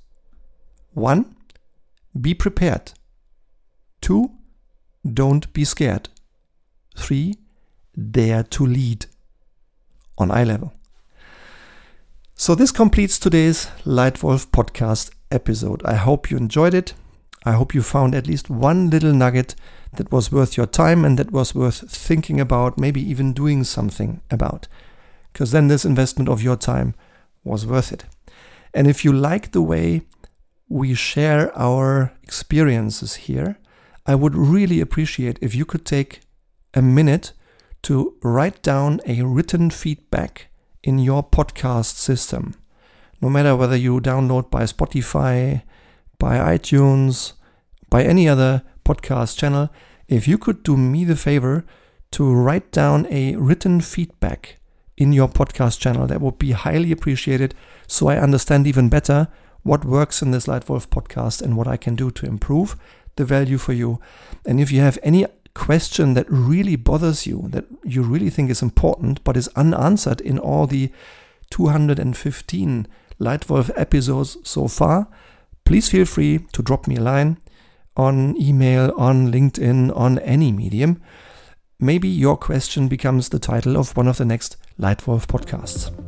One, 0.95 1.35
be 2.19 2.33
prepared. 2.33 2.93
Two, 3.99 4.31
don't 5.05 5.51
be 5.51 5.65
scared. 5.65 6.07
Three, 6.95 7.35
dare 8.11 8.43
to 8.43 8.65
lead 8.65 9.05
on 10.17 10.31
eye 10.31 10.45
level. 10.45 10.73
So, 12.33 12.55
this 12.55 12.71
completes 12.71 13.19
today's 13.19 13.65
Lightwolf 13.83 14.47
podcast 14.47 15.11
episode. 15.31 15.81
I 15.83 15.95
hope 15.95 16.31
you 16.31 16.37
enjoyed 16.37 16.73
it. 16.73 16.93
I 17.43 17.51
hope 17.51 17.75
you 17.75 17.81
found 17.81 18.15
at 18.15 18.27
least 18.27 18.49
one 18.49 18.89
little 18.89 19.13
nugget 19.13 19.53
that 19.97 20.13
was 20.13 20.31
worth 20.31 20.55
your 20.55 20.65
time 20.65 21.03
and 21.03 21.19
that 21.19 21.31
was 21.31 21.53
worth 21.53 21.91
thinking 21.91 22.39
about, 22.39 22.79
maybe 22.79 23.01
even 23.01 23.33
doing 23.33 23.65
something 23.65 24.21
about. 24.31 24.69
Because 25.33 25.51
then 25.51 25.67
this 25.67 25.83
investment 25.83 26.29
of 26.29 26.41
your 26.41 26.55
time 26.55 26.95
was 27.43 27.65
worth 27.65 27.91
it. 27.91 28.05
And 28.73 28.87
if 28.87 29.03
you 29.03 29.11
like 29.11 29.51
the 29.51 29.61
way 29.61 30.01
we 30.69 30.93
share 30.93 31.55
our 31.57 32.13
experiences 32.23 33.15
here, 33.15 33.59
I 34.05 34.15
would 34.15 34.35
really 34.35 34.81
appreciate 34.81 35.39
if 35.41 35.55
you 35.55 35.65
could 35.65 35.85
take 35.85 36.21
a 36.73 36.81
minute 36.81 37.33
to 37.83 38.15
write 38.23 38.61
down 38.61 38.99
a 39.05 39.21
written 39.21 39.69
feedback 39.69 40.47
in 40.83 40.99
your 40.99 41.23
podcast 41.23 41.95
system. 41.95 42.55
No 43.21 43.29
matter 43.29 43.55
whether 43.55 43.75
you 43.75 43.99
download 44.01 44.49
by 44.49 44.63
Spotify, 44.63 45.63
by 46.19 46.57
iTunes, 46.57 47.33
by 47.89 48.03
any 48.03 48.27
other 48.27 48.63
podcast 48.83 49.37
channel, 49.37 49.69
if 50.07 50.27
you 50.27 50.37
could 50.37 50.63
do 50.63 50.77
me 50.77 51.05
the 51.05 51.15
favor 51.15 51.65
to 52.11 52.33
write 52.33 52.71
down 52.71 53.07
a 53.09 53.35
written 53.35 53.81
feedback 53.81 54.57
in 54.97 55.13
your 55.13 55.27
podcast 55.27 55.79
channel, 55.79 56.07
that 56.07 56.21
would 56.21 56.37
be 56.39 56.51
highly 56.51 56.91
appreciated 56.91 57.53
so 57.87 58.07
I 58.07 58.17
understand 58.17 58.67
even 58.67 58.89
better 58.89 59.27
what 59.65 59.83
works 59.83 60.21
in 60.21 60.29
this 60.29 60.45
Lightwolf 60.45 60.87
podcast 60.89 61.41
and 61.41 61.57
what 61.57 61.67
I 61.67 61.75
can 61.75 61.95
do 61.95 62.11
to 62.11 62.27
improve 62.27 62.77
the 63.15 63.25
value 63.25 63.57
for 63.57 63.73
you. 63.73 63.99
And 64.45 64.59
if 64.59 64.71
you 64.71 64.79
have 64.81 64.99
any 65.01 65.25
question 65.55 66.13
that 66.13 66.27
really 66.29 66.75
bothers 66.75 67.25
you, 67.25 67.47
that 67.49 67.65
you 67.83 68.03
really 68.03 68.29
think 68.29 68.51
is 68.51 68.61
important, 68.61 69.23
but 69.23 69.35
is 69.35 69.47
unanswered 69.55 70.21
in 70.21 70.37
all 70.37 70.67
the 70.67 70.91
215 71.49 72.87
Lightwolf 73.19 73.71
episodes 73.75 74.37
so 74.43 74.67
far, 74.67 75.07
please 75.63 75.89
feel 75.89 76.05
free 76.05 76.45
to 76.53 76.61
drop 76.61 76.85
me 76.85 76.97
a 76.97 77.01
line 77.01 77.37
on 77.97 78.39
email, 78.39 78.93
on 78.95 79.31
LinkedIn, 79.31 79.97
on 79.97 80.19
any 80.19 80.51
medium. 80.51 81.01
Maybe 81.79 82.07
your 82.07 82.37
question 82.37 82.87
becomes 82.87 83.29
the 83.29 83.39
title 83.39 83.77
of 83.77 83.97
one 83.97 84.07
of 84.07 84.17
the 84.17 84.25
next 84.25 84.57
Lightwolf 84.79 85.25
podcasts. 85.25 86.04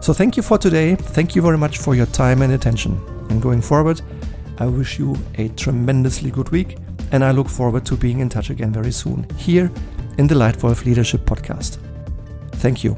So, 0.00 0.12
thank 0.12 0.36
you 0.36 0.42
for 0.42 0.58
today. 0.58 0.94
Thank 0.94 1.34
you 1.34 1.42
very 1.42 1.58
much 1.58 1.78
for 1.78 1.94
your 1.94 2.06
time 2.06 2.42
and 2.42 2.52
attention. 2.52 3.00
And 3.30 3.42
going 3.42 3.60
forward, 3.60 4.00
I 4.58 4.66
wish 4.66 4.98
you 4.98 5.16
a 5.36 5.48
tremendously 5.50 6.30
good 6.30 6.50
week 6.50 6.78
and 7.12 7.24
I 7.24 7.30
look 7.30 7.48
forward 7.48 7.86
to 7.86 7.96
being 7.96 8.20
in 8.20 8.28
touch 8.28 8.50
again 8.50 8.72
very 8.72 8.92
soon 8.92 9.26
here 9.36 9.70
in 10.18 10.26
the 10.26 10.34
Lightwolf 10.34 10.84
Leadership 10.84 11.22
Podcast. 11.22 11.78
Thank 12.52 12.84
you. 12.84 12.96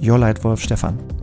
Your 0.00 0.18
Lightwolf 0.18 0.58
Stefan. 0.58 1.13